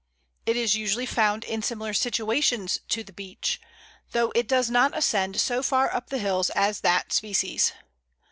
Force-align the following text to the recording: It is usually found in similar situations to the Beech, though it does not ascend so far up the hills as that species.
It 0.47 0.57
is 0.57 0.75
usually 0.75 1.05
found 1.05 1.43
in 1.43 1.61
similar 1.61 1.93
situations 1.93 2.79
to 2.89 3.03
the 3.03 3.13
Beech, 3.13 3.61
though 4.13 4.31
it 4.33 4.47
does 4.47 4.67
not 4.67 4.97
ascend 4.97 5.39
so 5.39 5.61
far 5.61 5.93
up 5.93 6.09
the 6.09 6.17
hills 6.17 6.49
as 6.55 6.79
that 6.79 7.13
species. 7.13 7.71